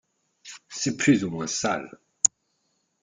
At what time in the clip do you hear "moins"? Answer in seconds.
1.29-1.45